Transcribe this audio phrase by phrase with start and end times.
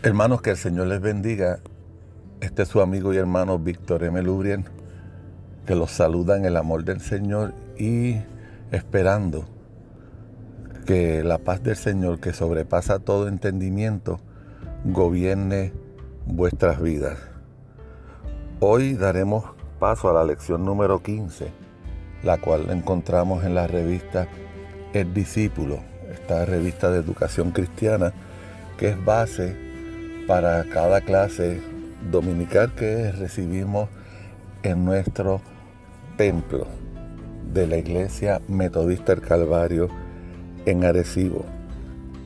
[0.00, 1.58] Hermanos, que el Señor les bendiga.
[2.40, 4.22] Este es su amigo y hermano Víctor M.
[4.22, 4.64] Lubrien,
[5.66, 8.14] que los saluda en el amor del Señor y
[8.70, 9.48] esperando
[10.86, 14.20] que la paz del Señor, que sobrepasa todo entendimiento,
[14.84, 15.72] gobierne
[16.26, 17.18] vuestras vidas.
[18.60, 19.46] Hoy daremos
[19.80, 21.50] paso a la lección número 15,
[22.22, 24.28] la cual encontramos en la revista
[24.92, 25.80] El Discípulo,
[26.12, 28.12] esta revista de educación cristiana
[28.76, 29.67] que es base
[30.28, 31.58] para cada clase
[32.12, 33.88] dominical que recibimos
[34.62, 35.40] en nuestro
[36.18, 36.66] templo
[37.54, 39.88] de la iglesia metodista del Calvario
[40.66, 41.46] en Arecibo.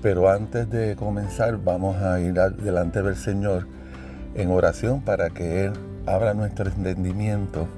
[0.03, 3.69] Pero antes de comenzar vamos a ir delante del Señor
[4.35, 5.73] en oración para que Él
[6.05, 7.69] abra nuestro entendimiento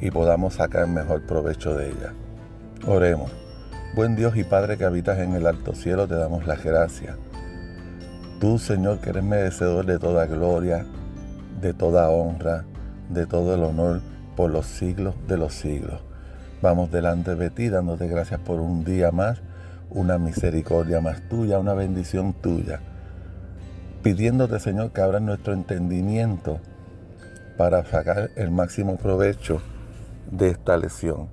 [0.00, 2.14] y podamos sacar mejor provecho de ella.
[2.86, 3.30] Oremos.
[3.94, 7.16] Buen Dios y Padre que habitas en el alto cielo, te damos las gracias
[8.40, 10.86] Tú, Señor, que eres merecedor de toda gloria,
[11.60, 12.64] de toda honra,
[13.08, 14.00] de todo el honor
[14.36, 16.00] por los siglos de los siglos.
[16.62, 19.40] Vamos delante de ti dándote gracias por un día más,
[19.90, 22.80] una misericordia más tuya, una bendición tuya.
[24.04, 26.60] Pidiéndote, Señor, que abra nuestro entendimiento
[27.56, 29.60] para sacar el máximo provecho
[30.30, 31.28] de esta lección.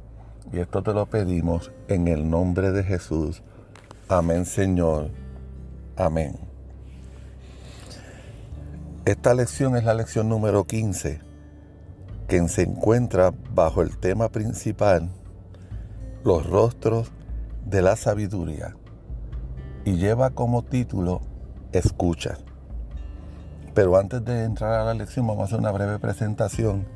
[0.51, 3.43] Y esto te lo pedimos en el nombre de Jesús.
[4.09, 5.09] Amén, Señor.
[5.95, 6.54] Amén.
[9.05, 11.21] Esta lección es la lección número 15,
[12.27, 15.11] que se encuentra bajo el tema principal,
[16.23, 17.11] los rostros
[17.67, 18.75] de la sabiduría,
[19.83, 21.21] y lleva como título
[21.71, 22.39] Escucha.
[23.75, 26.87] Pero antes de entrar a la lección vamos a hacer una breve presentación,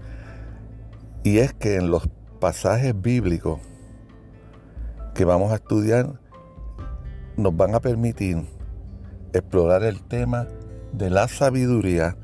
[1.23, 3.59] y es que en los pasajes bíblicos
[5.13, 6.19] que vamos a estudiar
[7.37, 8.47] nos van a permitir
[9.31, 10.47] explorar el tema
[10.93, 12.15] de la sabiduría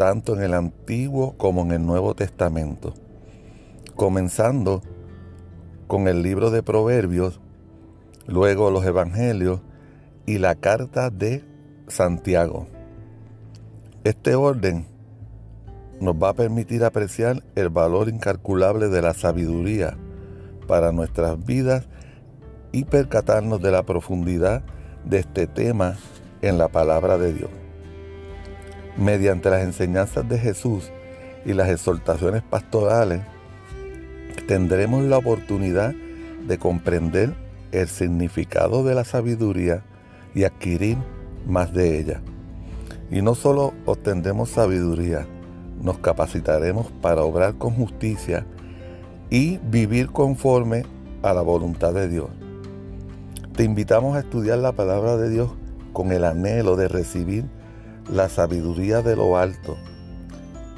[0.00, 2.94] tanto en el Antiguo como en el Nuevo Testamento,
[3.96, 4.80] comenzando
[5.86, 7.38] con el libro de Proverbios,
[8.26, 9.60] luego los Evangelios
[10.24, 11.44] y la carta de
[11.88, 12.66] Santiago.
[14.02, 14.86] Este orden
[16.00, 19.98] nos va a permitir apreciar el valor incalculable de la sabiduría
[20.66, 21.88] para nuestras vidas
[22.72, 24.62] y percatarnos de la profundidad
[25.04, 25.98] de este tema
[26.40, 27.59] en la palabra de Dios
[29.00, 30.90] mediante las enseñanzas de Jesús
[31.44, 33.22] y las exhortaciones pastorales,
[34.46, 35.94] tendremos la oportunidad
[36.46, 37.34] de comprender
[37.72, 39.82] el significado de la sabiduría
[40.34, 40.98] y adquirir
[41.46, 42.20] más de ella.
[43.10, 45.26] Y no solo obtendremos sabiduría,
[45.82, 48.44] nos capacitaremos para obrar con justicia
[49.30, 50.84] y vivir conforme
[51.22, 52.28] a la voluntad de Dios.
[53.56, 55.50] Te invitamos a estudiar la palabra de Dios
[55.92, 57.44] con el anhelo de recibir
[58.10, 59.76] la sabiduría de lo alto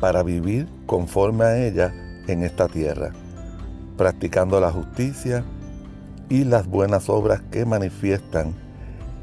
[0.01, 1.95] para vivir conforme a ella
[2.29, 3.13] en esta tierra,
[3.97, 5.45] practicando la justicia
[6.29, 8.55] y las buenas obras que manifiestan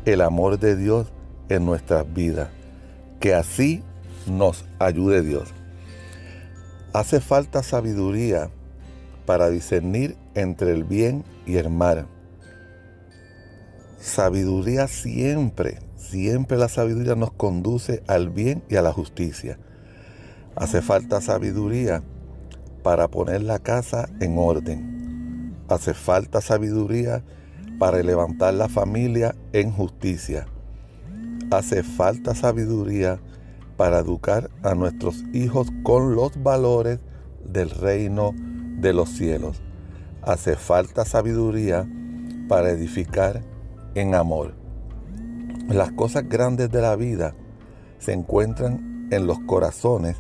[0.06, 1.12] el amor de Dios
[1.50, 2.50] en nuestras vidas.
[3.20, 3.84] Que así
[4.28, 5.54] nos ayude Dios.
[6.94, 8.50] Hace falta sabiduría
[9.26, 12.08] para discernir entre el bien y el mal.
[14.00, 19.60] Sabiduría siempre Siempre la sabiduría nos conduce al bien y a la justicia.
[20.56, 22.02] Hace falta sabiduría
[22.82, 25.56] para poner la casa en orden.
[25.68, 27.24] Hace falta sabiduría
[27.78, 30.48] para levantar la familia en justicia.
[31.52, 33.20] Hace falta sabiduría
[33.78, 36.98] para educar a nuestros hijos con los valores
[37.46, 38.34] del reino
[38.80, 39.62] de los cielos.
[40.24, 41.88] Hace falta sabiduría
[42.48, 43.44] para edificar
[43.94, 44.59] en amor.
[45.70, 47.36] Las cosas grandes de la vida
[48.00, 50.18] se encuentran en los corazones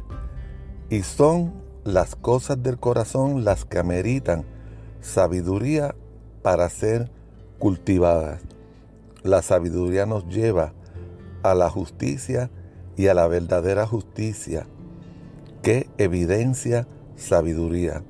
[0.91, 4.45] y son las cosas del corazón las que ameritan
[5.01, 5.95] sabiduría
[6.43, 7.09] para ser
[7.57, 8.41] cultivadas.
[9.23, 10.73] La sabiduría nos lleva
[11.41, 12.51] a la justicia
[12.95, 14.67] y a la verdadera justicia
[15.63, 16.85] que evidencia
[17.15, 18.03] sabiduría.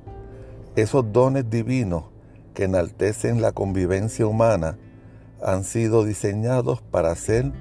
[0.76, 2.04] Esos dones divinos
[2.52, 4.76] que enaltecen la convivencia humana
[5.42, 7.52] han sido diseñados para ser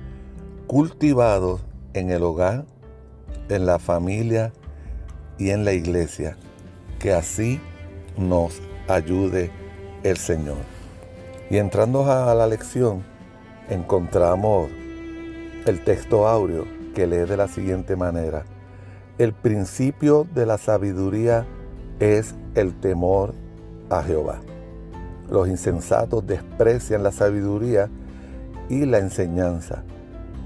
[0.68, 1.62] cultivados
[1.94, 2.66] en el hogar,
[3.50, 4.54] en la familia
[5.38, 6.38] y en la iglesia.
[7.00, 7.60] Que así
[8.18, 9.52] nos ayude
[10.04, 10.58] el Señor.
[11.50, 13.04] Y entrando a la lección,
[13.70, 14.70] encontramos
[15.66, 18.46] el texto áureo que lee de la siguiente manera.
[19.18, 21.46] El principio de la sabiduría
[22.00, 23.34] es el temor
[23.90, 24.40] a Jehová.
[25.30, 27.90] Los insensatos desprecian la sabiduría
[28.70, 29.84] y la enseñanza.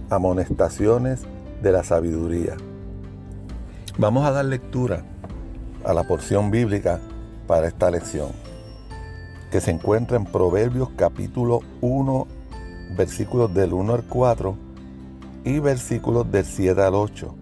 [0.09, 1.21] Amonestaciones
[1.62, 2.56] de la sabiduría.
[3.97, 5.03] Vamos a dar lectura
[5.85, 7.00] a la porción bíblica
[7.47, 8.31] para esta lección,
[9.51, 12.27] que se encuentra en Proverbios capítulo 1,
[12.97, 14.57] versículos del 1 al 4
[15.45, 17.35] y versículos del 7 al 8.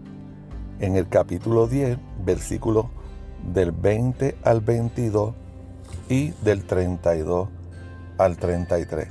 [0.80, 2.86] En el capítulo 10, versículos
[3.54, 5.34] del 20 al 22
[6.12, 7.48] y del 32
[8.18, 9.08] al 33.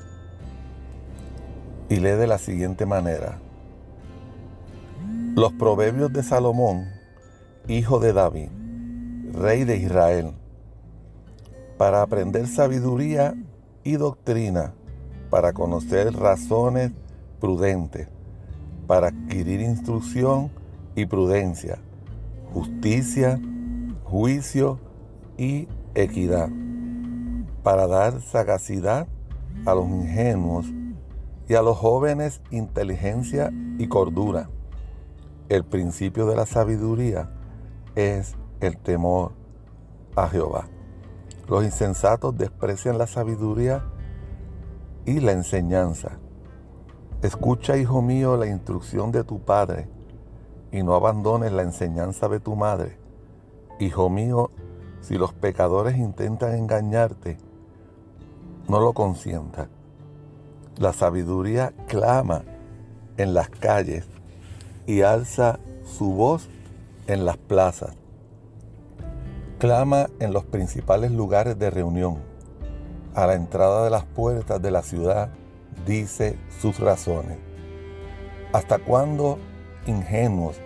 [1.88, 3.38] Y lee de la siguiente manera.
[5.34, 6.88] Los proverbios de Salomón,
[7.68, 8.50] hijo de David,
[9.32, 10.32] rey de Israel,
[11.78, 13.34] para aprender sabiduría
[13.82, 14.74] y doctrina,
[15.30, 16.92] para conocer razones
[17.40, 18.08] prudentes,
[18.86, 20.50] para adquirir instrucción
[20.94, 21.78] y prudencia,
[22.52, 23.40] justicia,
[24.04, 24.78] juicio
[25.38, 26.50] y equidad,
[27.62, 29.06] para dar sagacidad
[29.66, 30.66] a los ingenuos
[31.48, 34.48] y a los jóvenes inteligencia y cordura.
[35.48, 37.30] El principio de la sabiduría
[37.96, 39.32] es el temor
[40.14, 40.68] a Jehová.
[41.48, 43.84] Los insensatos desprecian la sabiduría
[45.04, 46.18] y la enseñanza.
[47.22, 49.88] Escucha, hijo mío, la instrucción de tu padre
[50.70, 52.96] y no abandones la enseñanza de tu madre.
[53.80, 54.50] Hijo mío,
[55.00, 57.38] si los pecadores intentan engañarte,
[58.70, 59.68] no lo consientas.
[60.78, 62.44] La sabiduría clama
[63.16, 64.06] en las calles
[64.86, 66.48] y alza su voz
[67.06, 68.00] en las plazas
[69.60, 72.16] clama en los principales lugares de reunión.
[73.14, 75.28] A la entrada de las puertas de la ciudad
[75.86, 77.36] dice sus razones.
[78.54, 79.38] ¿Hasta cuándo,
[79.86, 80.58] ingenuos,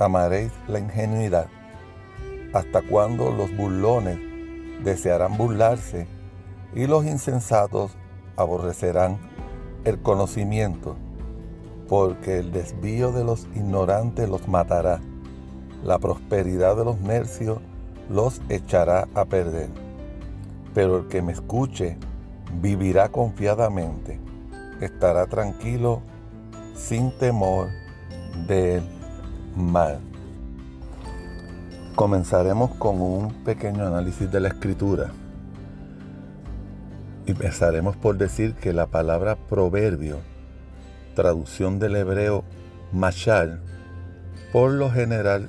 [0.00, 1.46] amaréis la ingenuidad?
[2.52, 4.18] ¿Hasta cuándo los burlones
[4.82, 6.08] desearán burlarse
[6.74, 7.92] y los insensatos
[8.36, 9.18] aborrecerán
[9.84, 10.96] el conocimiento?
[11.88, 15.00] Porque el desvío de los ignorantes los matará,
[15.84, 17.58] la prosperidad de los necios
[18.08, 19.68] los echará a perder.
[20.74, 21.96] Pero el que me escuche
[22.60, 24.18] vivirá confiadamente,
[24.80, 26.02] estará tranquilo
[26.74, 27.68] sin temor
[28.46, 28.82] del
[29.56, 30.00] mal.
[31.94, 35.12] Comenzaremos con un pequeño análisis de la escritura.
[37.26, 40.18] Y empezaremos por decir que la palabra proverbio,
[41.14, 42.44] traducción del hebreo
[42.92, 43.60] mashal,
[44.52, 45.48] por lo general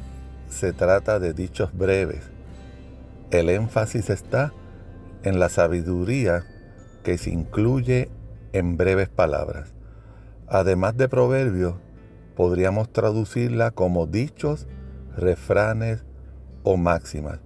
[0.50, 2.36] se trata de dichos breves
[3.31, 4.54] el énfasis está
[5.24, 6.44] en la sabiduría
[7.04, 8.10] que se incluye
[8.54, 9.74] en breves palabras.
[10.48, 11.75] Además de proverbios,
[12.36, 14.68] podríamos traducirla como dichos,
[15.18, 16.06] refranes
[16.63, 17.39] o máximas.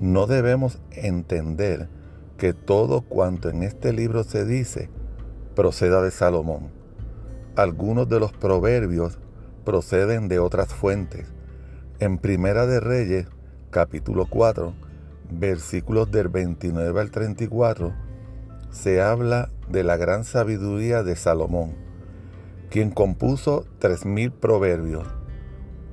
[0.00, 1.88] No debemos entender
[2.38, 4.88] que todo cuanto en este libro se dice
[5.56, 6.70] proceda de Salomón.
[7.56, 9.18] Algunos de los proverbios
[9.64, 11.26] proceden de otras fuentes.
[11.98, 13.26] En Primera de Reyes,
[13.70, 14.72] capítulo 4,
[15.32, 17.92] versículos del 29 al 34,
[18.70, 21.74] se habla de la gran sabiduría de Salomón,
[22.70, 25.08] quien compuso tres mil proverbios.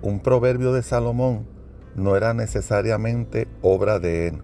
[0.04, 1.48] Un proverbio de Salomón
[1.96, 4.44] no era necesariamente obra de él,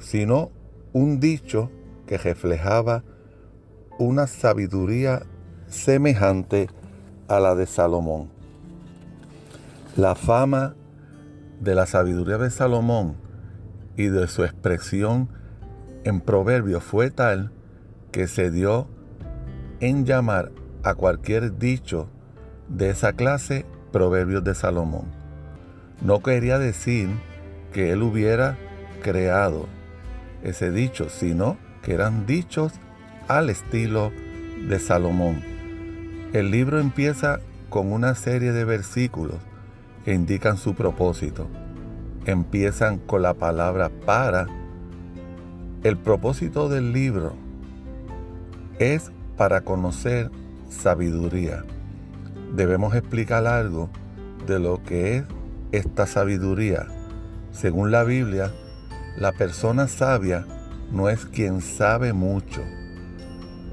[0.00, 0.50] sino
[0.92, 1.70] un dicho
[2.06, 3.04] que reflejaba
[3.98, 5.22] una sabiduría
[5.68, 6.68] semejante
[7.28, 8.30] a la de Salomón.
[9.96, 10.74] La fama
[11.60, 13.16] de la sabiduría de Salomón
[13.96, 15.28] y de su expresión
[16.04, 17.52] en proverbio fue tal
[18.10, 18.88] que se dio
[19.80, 20.50] en llamar
[20.82, 22.08] a cualquier dicho
[22.68, 25.06] de esa clase proverbios de Salomón.
[26.02, 27.10] No quería decir
[27.72, 28.56] que él hubiera
[29.02, 29.66] creado
[30.42, 32.72] ese dicho, sino que eran dichos
[33.28, 34.12] al estilo
[34.68, 35.42] de Salomón.
[36.32, 39.36] El libro empieza con una serie de versículos
[40.04, 41.48] que indican su propósito
[42.26, 44.46] empiezan con la palabra para.
[45.82, 47.34] El propósito del libro
[48.78, 50.30] es para conocer
[50.68, 51.64] sabiduría.
[52.54, 53.88] Debemos explicar algo
[54.46, 55.24] de lo que es
[55.72, 56.86] esta sabiduría.
[57.52, 58.52] Según la Biblia,
[59.20, 60.46] la persona sabia
[60.90, 62.62] no es quien sabe mucho.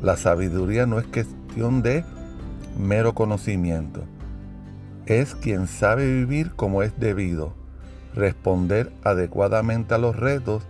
[0.04, 2.04] La sabiduría no es cuestión de
[2.78, 4.04] mero conocimiento.
[5.06, 7.56] Es quien sabe vivir como es debido
[8.14, 10.64] responder adecuadamente a los retos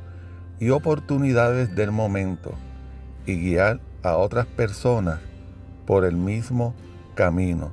[0.59, 2.53] y oportunidades del momento
[3.25, 5.19] y guiar a otras personas
[5.85, 6.75] por el mismo
[7.15, 7.71] camino.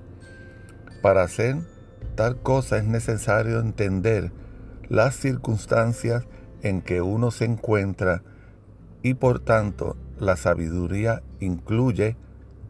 [1.02, 1.56] Para hacer
[2.14, 4.32] tal cosa es necesario entender
[4.88, 6.24] las circunstancias
[6.64, 8.22] en que uno se encuentra
[9.02, 12.16] y por tanto la sabiduría incluye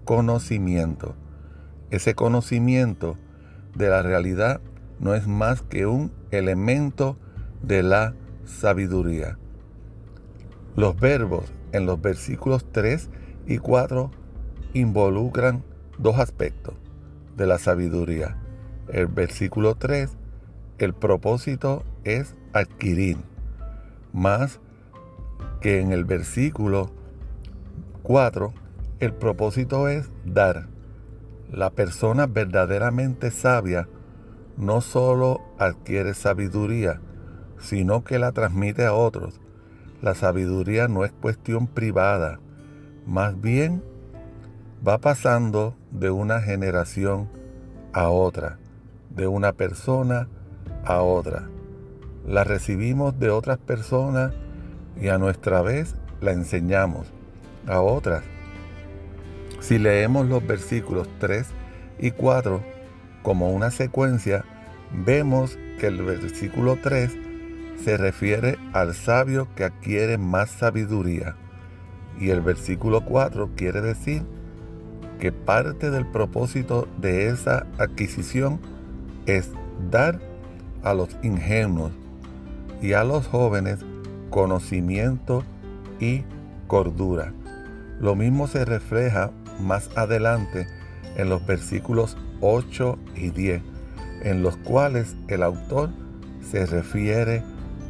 [0.05, 1.15] conocimiento.
[1.91, 3.17] Ese conocimiento
[3.75, 4.61] de la realidad
[4.99, 7.17] no es más que un elemento
[7.63, 9.39] de la sabiduría.
[10.77, 13.09] Los verbos en los versículos 3
[13.47, 14.11] y 4
[14.75, 15.63] involucran
[15.99, 16.75] dos aspectos
[17.37, 18.37] de la sabiduría.
[18.89, 20.11] El versículo 3,
[20.79, 23.19] el propósito es adquirir,
[24.15, 24.61] más
[25.61, 26.91] que en el versículo
[28.05, 28.55] 4,
[29.01, 30.69] el propósito es dar.
[31.51, 33.89] La persona verdaderamente sabia
[34.57, 37.01] no solo adquiere sabiduría,
[37.59, 39.41] sino que la transmite a otros.
[40.01, 42.39] La sabiduría no es cuestión privada,
[43.07, 43.83] más bien
[44.87, 47.29] va pasando de una generación
[47.93, 48.59] a otra,
[49.11, 50.29] de una persona
[50.85, 51.49] a otra.
[52.27, 54.33] La recibimos de otras personas
[55.01, 57.07] y a nuestra vez la enseñamos
[57.67, 58.23] a otras.
[59.61, 61.47] Si leemos los versículos 3
[61.99, 62.63] y 4
[63.23, 64.45] como una secuencia,
[65.05, 67.13] vemos que el versículo 3
[67.83, 71.37] se refiere al sabio que adquiere más sabiduría
[72.19, 74.23] y el versículo 4 quiere decir
[75.19, 78.61] que parte del propósito de esa adquisición
[79.27, 79.51] es
[79.91, 80.21] dar
[80.83, 81.93] a los ingenuos
[82.83, 83.81] y a los jóvenes
[84.31, 85.45] conocimiento
[86.01, 86.25] y
[86.67, 87.33] cordura.
[88.01, 90.67] Lo mismo se refleja más adelante
[91.17, 93.63] en los versículos 8 y 10,
[94.23, 95.91] en los cuales el autor
[96.43, 97.43] se refiere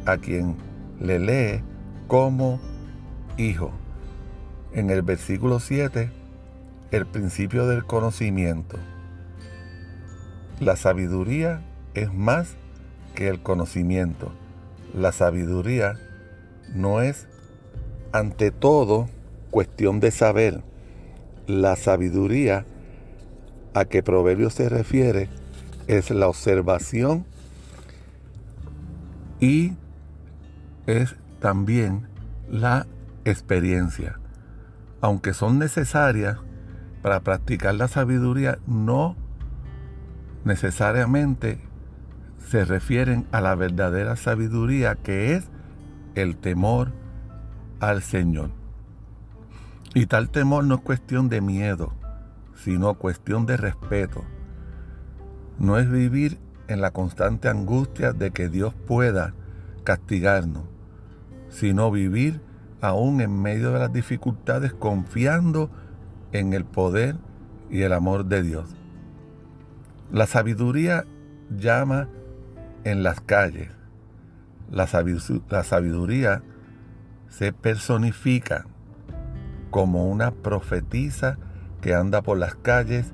[0.05, 0.55] a quien
[0.99, 1.63] le lee
[2.07, 2.59] como
[3.37, 3.71] hijo.
[4.73, 6.11] En el versículo 7,
[6.91, 8.77] el principio del conocimiento.
[10.59, 11.61] La sabiduría
[11.93, 12.55] es más
[13.15, 14.31] que el conocimiento.
[14.95, 15.99] La sabiduría
[16.73, 17.27] no es
[18.13, 19.09] ante todo
[19.51, 20.63] cuestión de saber.
[21.47, 22.65] La sabiduría
[23.73, 25.27] a que Proverbio se refiere
[25.87, 27.25] es la observación
[29.41, 29.73] y
[30.87, 32.07] es también
[32.49, 32.87] la
[33.25, 34.17] experiencia.
[35.01, 36.37] Aunque son necesarias
[37.01, 39.17] para practicar la sabiduría, no
[40.45, 41.59] necesariamente
[42.49, 45.49] se refieren a la verdadera sabiduría que es
[46.15, 46.91] el temor
[47.79, 48.51] al Señor.
[49.93, 51.93] Y tal temor no es cuestión de miedo,
[52.53, 54.23] sino cuestión de respeto.
[55.57, 56.37] No es vivir
[56.67, 59.33] en la constante angustia de que Dios pueda
[59.83, 60.63] castigarnos,
[61.49, 62.41] sino vivir
[62.81, 65.69] aún en medio de las dificultades confiando
[66.31, 67.15] en el poder
[67.69, 68.75] y el amor de Dios.
[70.11, 71.05] La sabiduría
[71.57, 72.09] llama
[72.85, 73.69] en las calles.
[74.71, 76.41] La, sabiduría
[77.27, 78.65] se personifica
[79.71, 81.37] como una profetisa
[81.81, 83.11] que anda por las calles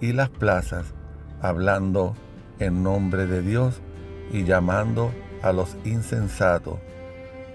[0.00, 0.92] y las plazas
[1.40, 2.14] hablando
[2.58, 3.80] en nombre de Dios
[4.32, 6.78] y llamando a los insensatos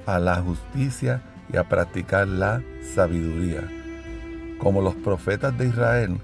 [0.05, 1.21] a la justicia
[1.53, 2.63] y a practicar la
[2.95, 3.61] sabiduría.
[4.59, 6.19] Como los profetas de Israel,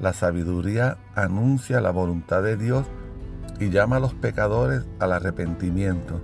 [0.00, 2.86] la sabiduría anuncia la voluntad de Dios
[3.58, 6.20] y llama a los pecadores al arrepentimiento.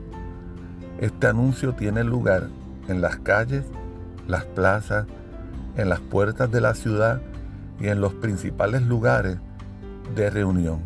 [1.00, 2.48] Este anuncio tiene lugar
[2.88, 3.64] en las calles,
[4.28, 5.06] las plazas,
[5.76, 7.20] en las puertas de la ciudad
[7.80, 9.38] y en los principales lugares
[10.14, 10.80] de reunión.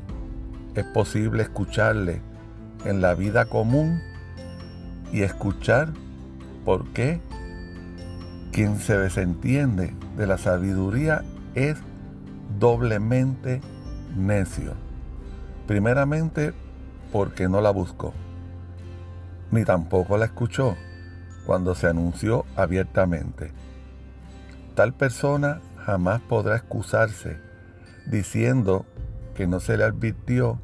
[0.75, 2.21] Es posible escucharle
[2.85, 4.01] en la vida común
[5.13, 5.93] y escuchar
[6.65, 7.21] por qué
[8.53, 11.25] quien se desentiende de la sabiduría
[11.55, 11.77] es
[12.59, 13.61] doblemente
[14.17, 14.86] necio.
[15.67, 16.53] Primeramente
[17.13, 18.13] porque no la buscó,
[19.51, 20.77] ni tampoco la escuchó
[21.47, 23.53] cuando se anunció abiertamente.
[24.75, 27.39] Tal persona jamás podrá excusarse
[28.07, 28.85] diciendo
[29.35, 30.61] que no se le advirtió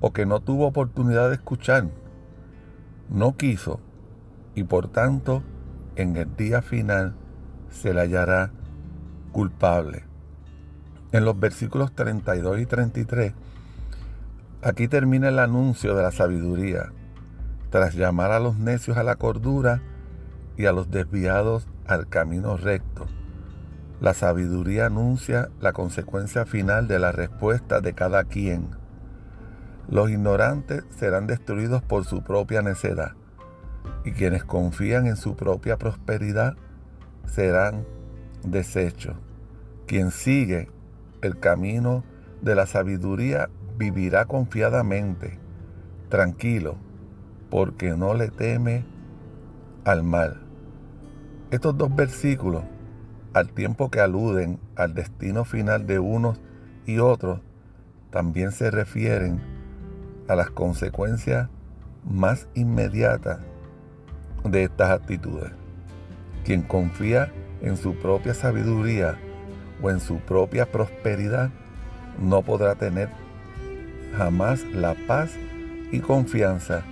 [0.00, 1.88] o que no tuvo oportunidad de escuchar.
[3.08, 3.80] No quiso
[4.54, 5.42] y por tanto
[5.96, 7.14] en el día final
[7.70, 8.50] se le hallará
[9.32, 10.04] culpable.
[11.12, 13.32] En los versículos 32 y 33,
[14.62, 16.92] aquí termina el anuncio de la sabiduría.
[17.70, 19.82] Tras llamar a los necios a la cordura
[20.56, 23.06] y a los desviados al camino recto,
[24.00, 28.70] la sabiduría anuncia la consecuencia final de la respuesta de cada quien.
[29.88, 33.12] Los ignorantes serán destruidos por su propia necedad
[34.04, 36.54] y quienes confían en su propia prosperidad
[37.26, 37.84] serán
[38.44, 39.16] deshechos.
[39.86, 40.68] Quien sigue
[41.22, 42.04] el camino
[42.42, 45.38] de la sabiduría vivirá confiadamente,
[46.08, 46.76] tranquilo,
[47.50, 48.84] porque no le teme
[49.84, 50.42] al mal.
[51.50, 52.64] Estos dos versículos
[53.36, 56.40] al tiempo que aluden al destino final de unos
[56.86, 57.40] y otros,
[58.10, 59.42] también se refieren
[60.26, 61.50] a las consecuencias
[62.02, 63.40] más inmediatas
[64.42, 65.52] de estas actitudes.
[66.46, 67.30] Quien confía
[67.60, 69.18] en su propia sabiduría
[69.82, 71.50] o en su propia prosperidad
[72.18, 73.10] no podrá tener
[74.16, 75.32] jamás la paz
[75.92, 76.82] y confianza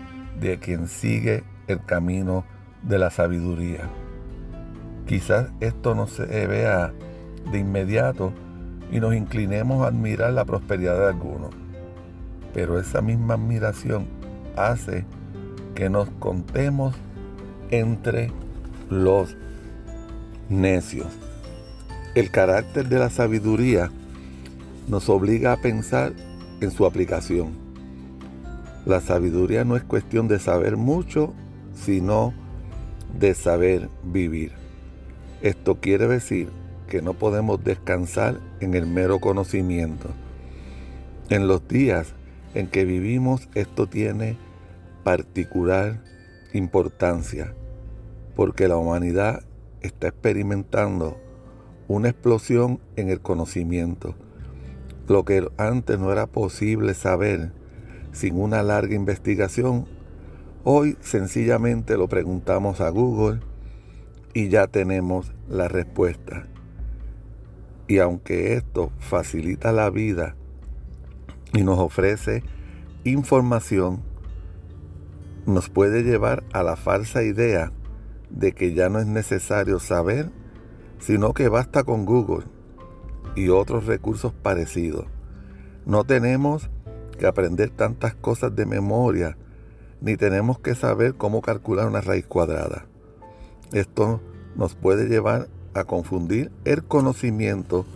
[0.41, 2.45] de quien sigue el camino
[2.83, 3.89] de la sabiduría.
[5.07, 6.93] Quizás esto no se vea
[7.51, 8.33] de inmediato
[8.91, 11.55] y nos inclinemos a admirar la prosperidad de algunos,
[12.53, 14.07] pero esa misma admiración
[14.57, 15.05] hace
[15.75, 16.95] que nos contemos
[17.71, 18.31] entre
[18.91, 19.37] los
[20.49, 21.09] necios.
[22.15, 23.91] El carácter de la sabiduría
[24.87, 26.13] nos obliga a pensar
[26.61, 27.53] en su aplicación.
[28.87, 31.33] La sabiduría no es cuestión de saber mucho,
[31.75, 32.35] sino
[33.19, 34.53] de saber vivir.
[35.43, 36.49] Esto quiere decir
[36.89, 40.11] que no podemos descansar en el mero conocimiento.
[41.31, 42.15] En los días
[42.55, 44.37] en que vivimos esto tiene
[45.03, 46.03] particular
[46.53, 47.55] importancia,
[48.37, 49.43] porque la humanidad
[49.81, 51.19] está experimentando
[51.89, 54.15] una explosión en el conocimiento.
[55.07, 57.53] Lo que antes no era posible saber
[58.13, 59.87] sin una larga investigación,
[60.63, 63.41] hoy sencillamente lo preguntamos a Google
[64.33, 66.47] y ya tenemos la respuesta.
[67.87, 70.37] Y aunque esto facilita la vida
[71.53, 72.43] y nos ofrece
[73.05, 74.03] información,
[75.45, 77.73] nos puede llevar a la falsa idea
[78.31, 80.31] de que ya no es necesario saber,
[80.99, 82.54] sino que basta con Google
[83.35, 85.07] y otros recursos parecidos.
[85.87, 86.71] No tenemos
[87.19, 89.37] que aprender tantas cosas de memoria,
[90.01, 92.87] ni tenemos que saber cómo calcular una raíz cuadrada.
[93.73, 94.21] Esto
[94.57, 97.87] nos puede llevar a confundir el conocimiento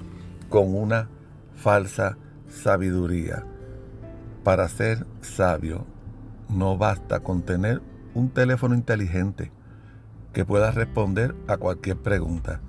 [0.49, 1.09] con una
[1.57, 3.45] falsa sabiduría.
[4.43, 5.87] Para ser sabio
[6.49, 7.83] no basta con tener
[8.15, 9.53] un teléfono inteligente
[10.33, 12.61] que pueda responder a cualquier pregunta.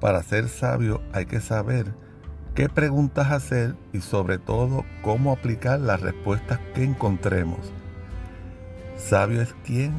[0.00, 1.94] Para ser sabio hay que saber
[2.54, 7.70] qué preguntas hacer y sobre todo cómo aplicar las respuestas que encontremos.
[8.96, 9.92] Sabio es quien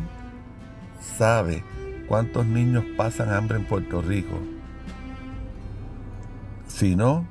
[0.99, 1.63] sabe
[2.07, 4.39] cuántos niños pasan hambre en Puerto Rico.
[6.67, 7.27] Si no,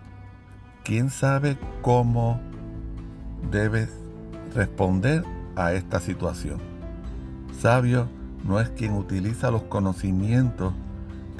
[0.85, 2.41] ¿quién sabe cómo
[3.51, 3.91] debes
[4.55, 5.25] responder
[5.57, 6.61] a esta situación?
[7.59, 8.09] Sabio
[8.45, 10.73] no es quien utiliza los conocimientos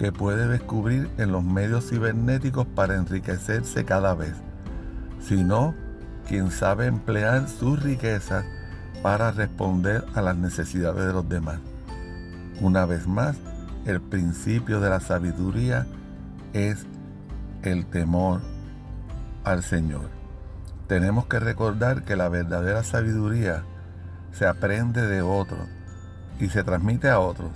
[0.01, 4.33] que puede descubrir en los medios cibernéticos para enriquecerse cada vez,
[5.21, 5.75] sino
[6.27, 8.47] quien sabe emplear sus riquezas
[9.03, 11.59] para responder a las necesidades de los demás.
[12.63, 13.37] Una vez más,
[13.85, 15.87] el principio de la sabiduría
[16.55, 16.87] es
[17.63, 18.41] el temor
[19.45, 20.09] al Señor.
[20.87, 23.65] Tenemos que recordar que la verdadera sabiduría
[24.33, 25.69] se aprende de otros
[26.39, 27.51] y se transmite a otros.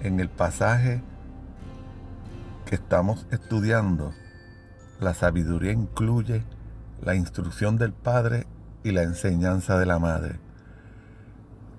[0.00, 1.02] En el pasaje
[2.68, 4.12] que estamos estudiando,
[5.00, 6.44] la sabiduría incluye
[7.00, 8.46] la instrucción del Padre
[8.84, 10.38] y la enseñanza de la Madre.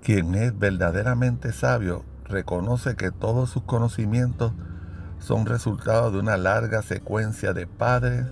[0.02, 4.52] Quien es verdaderamente sabio reconoce que todos sus conocimientos
[5.20, 8.26] son resultado de una larga secuencia de padres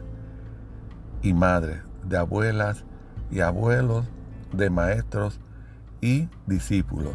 [1.23, 2.85] y madres, de abuelas
[3.31, 4.05] y abuelos,
[4.53, 5.39] de maestros
[6.01, 7.15] y discípulos.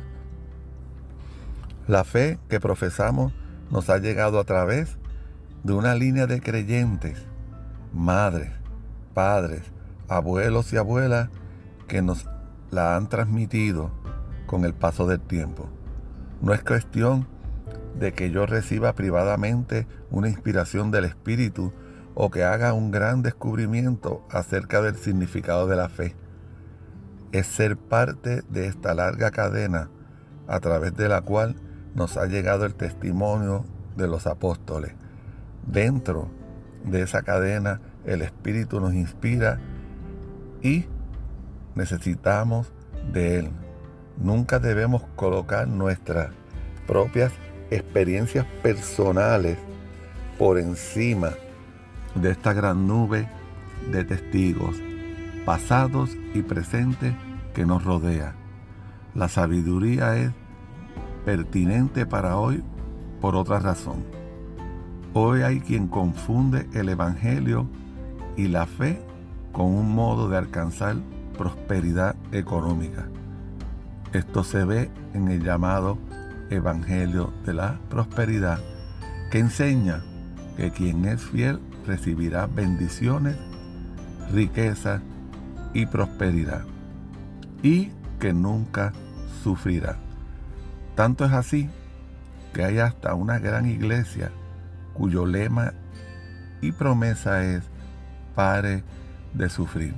[1.85, 3.33] La fe que profesamos
[3.71, 4.97] nos ha llegado a través
[5.63, 7.23] de una línea de creyentes,
[7.93, 8.51] madres,
[9.13, 9.61] padres,
[10.09, 11.29] abuelos y abuelas
[11.87, 12.27] que nos
[12.69, 13.91] la han transmitido
[14.45, 15.69] con el paso del tiempo.
[16.41, 17.27] No es cuestión
[17.97, 21.71] de que yo reciba privadamente una inspiración del Espíritu
[22.15, 26.15] o que haga un gran descubrimiento acerca del significado de la fe.
[27.31, 29.89] Es ser parte de esta larga cadena
[30.47, 31.55] a través de la cual
[31.95, 34.93] nos ha llegado el testimonio de los apóstoles.
[35.67, 36.27] Dentro
[36.83, 39.59] de esa cadena el Espíritu nos inspira
[40.61, 40.85] y
[41.75, 42.71] necesitamos
[43.11, 43.49] de Él.
[44.17, 46.29] Nunca debemos colocar nuestras
[46.85, 47.31] propias
[47.71, 49.57] experiencias personales
[50.37, 51.31] por encima
[52.15, 53.27] de esta gran nube
[53.91, 54.75] de testigos,
[55.45, 57.13] pasados y presentes
[57.53, 58.35] que nos rodea.
[59.15, 60.31] La sabiduría es
[61.25, 62.63] pertinente para hoy
[63.21, 64.22] por otra razón.
[65.15, 67.67] Hoy hay quien confunde el Evangelio
[68.35, 68.99] y la fe
[69.51, 70.95] con un modo de alcanzar
[71.37, 73.07] prosperidad económica.
[74.11, 75.99] Esto se ve en el llamado
[76.49, 78.57] Evangelio de la Prosperidad,
[79.29, 80.03] que enseña
[80.57, 83.37] que quien es fiel recibirá bendiciones,
[84.31, 84.99] riquezas
[85.75, 86.63] y prosperidad,
[87.61, 88.93] y que nunca
[89.43, 89.97] sufrirá.
[90.95, 91.69] Tanto es así
[92.51, 94.31] que hay hasta una gran iglesia
[94.93, 95.73] cuyo lema
[96.61, 97.63] y promesa es
[98.35, 98.83] pare
[99.33, 99.93] de sufrir.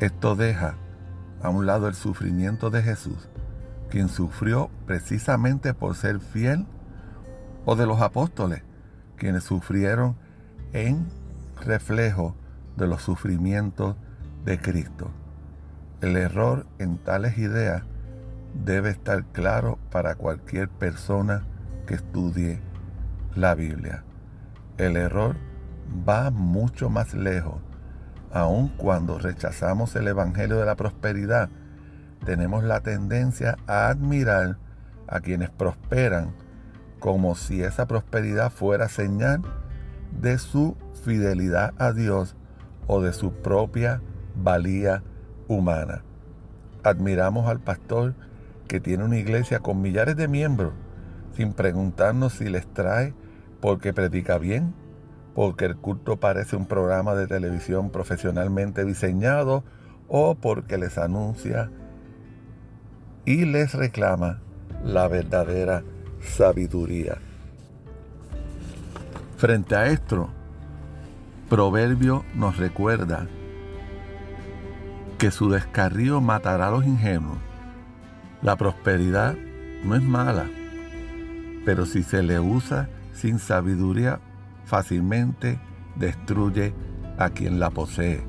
[0.00, 0.74] Esto deja
[1.42, 3.28] a un lado el sufrimiento de Jesús,
[3.90, 6.66] quien sufrió precisamente por ser fiel,
[7.66, 8.62] o de los apóstoles,
[9.16, 10.16] quienes sufrieron
[10.72, 11.06] en
[11.60, 12.34] reflejo
[12.76, 13.96] de los sufrimientos
[14.44, 15.10] de Cristo.
[16.00, 17.82] El error en tales ideas
[18.64, 21.44] debe estar claro para cualquier persona
[21.86, 22.60] que estudie
[23.34, 24.04] la Biblia.
[24.78, 25.36] El error
[26.08, 27.60] va mucho más lejos.
[28.32, 31.48] Aun cuando rechazamos el Evangelio de la Prosperidad,
[32.24, 34.58] tenemos la tendencia a admirar
[35.08, 36.32] a quienes prosperan
[37.00, 39.42] como si esa prosperidad fuera señal
[40.20, 42.36] de su fidelidad a Dios
[42.86, 44.02] o de su propia
[44.36, 45.02] valía
[45.48, 46.02] humana.
[46.84, 48.14] Admiramos al pastor
[48.68, 50.72] que tiene una iglesia con millares de miembros
[51.40, 53.14] sin preguntarnos si les trae
[53.62, 54.74] porque predica bien,
[55.34, 59.64] porque el culto parece un programa de televisión profesionalmente diseñado
[60.06, 61.70] o porque les anuncia
[63.24, 64.42] y les reclama
[64.84, 65.82] la verdadera
[66.20, 67.16] sabiduría.
[69.38, 70.28] Frente a esto,
[71.48, 73.28] Proverbio nos recuerda
[75.16, 77.38] que su descarrío matará a los ingenuos.
[78.42, 79.36] La prosperidad
[79.82, 80.44] no es mala,
[81.64, 84.20] pero si se le usa sin sabiduría,
[84.64, 85.60] fácilmente
[85.96, 86.72] destruye
[87.18, 88.22] a quien la posee.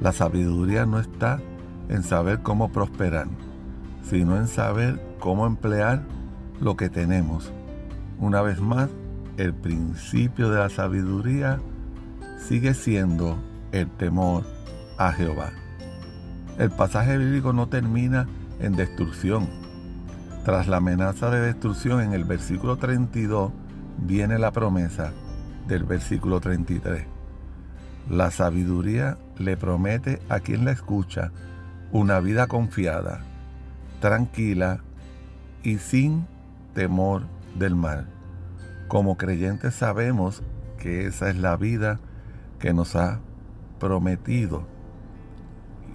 [0.00, 1.40] La sabiduría no está
[1.88, 3.28] en saber cómo prosperar,
[4.02, 6.02] sino en saber cómo emplear
[6.60, 7.52] lo que tenemos.
[8.18, 8.88] Una vez más,
[9.36, 11.60] el principio de la sabiduría
[12.38, 13.38] sigue siendo
[13.72, 14.44] el temor
[14.98, 15.50] a Jehová.
[16.58, 18.28] El pasaje bíblico no termina
[18.60, 19.48] en destrucción.
[20.44, 23.52] Tras la amenaza de destrucción en el versículo 32
[23.98, 25.12] viene la promesa
[25.68, 27.06] del versículo 33.
[28.10, 31.30] La sabiduría le promete a quien la escucha
[31.92, 33.20] una vida confiada,
[34.00, 34.80] tranquila
[35.62, 36.26] y sin
[36.74, 37.22] temor
[37.56, 38.08] del mal.
[38.88, 40.42] Como creyentes sabemos
[40.76, 42.00] que esa es la vida
[42.58, 43.20] que nos ha
[43.78, 44.66] prometido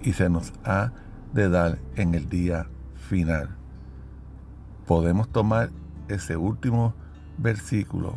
[0.02, 0.92] y se nos ha
[1.34, 2.66] de dar en el día
[3.10, 3.57] final.
[4.88, 5.68] Podemos tomar
[6.08, 6.94] ese último
[7.36, 8.16] versículo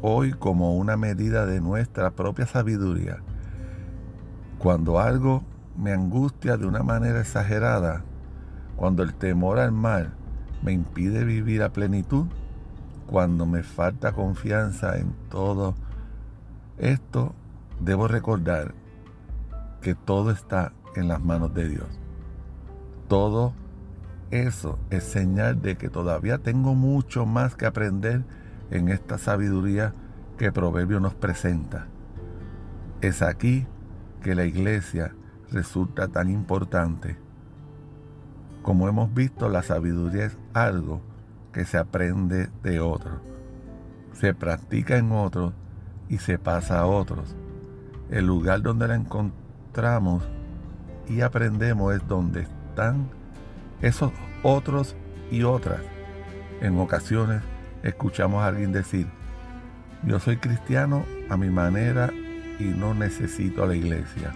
[0.00, 3.16] hoy como una medida de nuestra propia sabiduría.
[4.60, 5.42] Cuando algo
[5.76, 8.04] me angustia de una manera exagerada,
[8.76, 10.14] cuando el temor al mal
[10.62, 12.26] me impide vivir a plenitud,
[13.08, 15.74] cuando me falta confianza en todo
[16.78, 17.34] esto,
[17.80, 18.72] debo recordar
[19.80, 21.88] que todo está en las manos de Dios.
[23.08, 23.52] Todo
[24.30, 28.24] eso es señal de que todavía tengo mucho más que aprender
[28.70, 29.92] en esta sabiduría
[30.36, 31.86] que Proverbio nos presenta.
[33.00, 33.66] Es aquí
[34.22, 35.14] que la iglesia
[35.50, 37.16] resulta tan importante.
[38.62, 41.00] Como hemos visto, la sabiduría es algo
[41.52, 43.20] que se aprende de otros,
[44.12, 45.54] se practica en otros
[46.08, 47.36] y se pasa a otros.
[48.10, 50.24] El lugar donde la encontramos
[51.08, 53.08] y aprendemos es donde están
[53.82, 54.12] esos
[54.42, 54.96] otros
[55.30, 55.80] y otras.
[56.60, 57.42] En ocasiones
[57.82, 59.06] escuchamos a alguien decir,
[60.04, 62.10] yo soy cristiano a mi manera
[62.58, 64.32] y no necesito a la iglesia.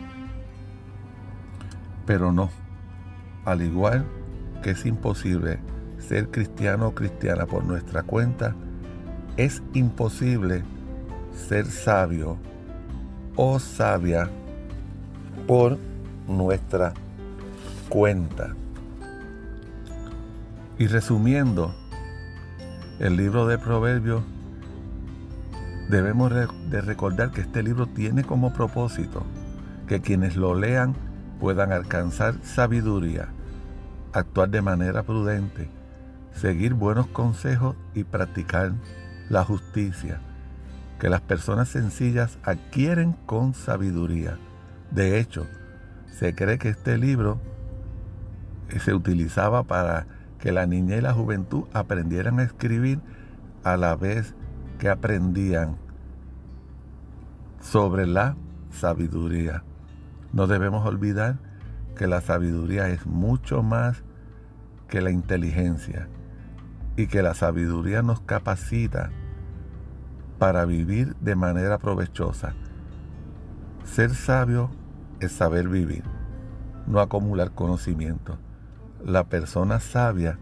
[2.07, 2.51] Pero no,
[3.45, 4.05] al igual
[4.63, 5.59] que es imposible
[5.99, 8.55] ser cristiano o cristiana por nuestra cuenta,
[9.37, 10.63] es imposible
[11.33, 12.37] ser sabio
[13.37, 14.29] o sabia
[15.47, 15.79] por
[16.27, 16.93] nuestra
[17.89, 18.55] cuenta.
[20.81, 21.75] Y resumiendo,
[23.01, 24.23] el libro de Proverbios,
[25.91, 29.23] debemos de recordar que este libro tiene como propósito
[29.87, 30.97] que quienes lo lean
[31.39, 33.29] puedan alcanzar sabiduría,
[34.15, 35.69] actuar de manera prudente,
[36.33, 38.73] seguir buenos consejos y practicar
[39.29, 40.23] la justicia,
[40.99, 44.39] que las personas sencillas adquieren con sabiduría.
[44.91, 45.47] De hecho,
[46.19, 47.39] se cree que este libro
[48.83, 50.07] se utilizaba para
[50.41, 53.01] que la niña y la juventud aprendieran a escribir
[53.63, 54.35] a la vez
[54.79, 55.77] que aprendían
[57.61, 58.37] sobre la
[58.71, 59.65] sabiduría.
[60.33, 61.39] No debemos olvidar
[61.97, 64.03] que la sabiduría es mucho más
[64.89, 66.09] que la inteligencia
[66.97, 69.11] y que la sabiduría nos capacita
[70.39, 72.55] para vivir de manera provechosa.
[73.85, 74.71] Ser sabio
[75.21, 76.05] es saber vivir,
[76.87, 78.39] no acumular conocimiento.
[79.05, 80.39] La persona sabia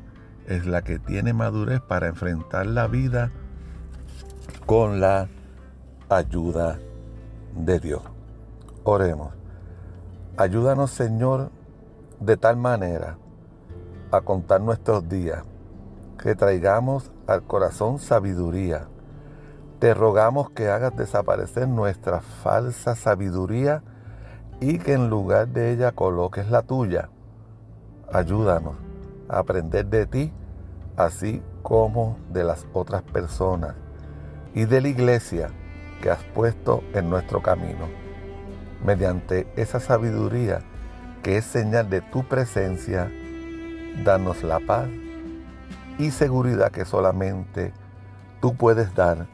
[0.47, 3.31] es la que tiene madurez para enfrentar la vida
[4.67, 5.29] con la
[6.09, 6.79] ayuda
[7.55, 8.03] de Dios.
[8.85, 9.33] Oremos.
[10.37, 11.51] Ayúdanos, Señor,
[12.21, 13.17] de tal manera
[14.11, 15.43] a contar nuestros días,
[16.21, 18.89] que traigamos al corazón sabiduría.
[19.79, 23.83] Te rogamos que hagas desaparecer nuestra falsa sabiduría
[24.61, 27.11] y que en lugar de ella coloques la tuya.
[28.13, 28.75] Ayúdanos
[29.29, 30.33] a aprender de ti,
[30.97, 33.75] así como de las otras personas
[34.55, 35.51] y de la iglesia
[36.01, 37.87] que has puesto en nuestro camino.
[38.85, 40.61] Mediante esa sabiduría
[41.23, 43.11] que es señal de tu presencia,
[44.05, 44.89] danos la paz
[45.99, 47.73] y seguridad que solamente
[48.41, 49.27] tú puedes dar.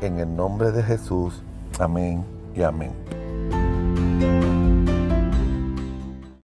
[0.00, 1.42] En el nombre de Jesús.
[1.78, 3.21] Amén y amén.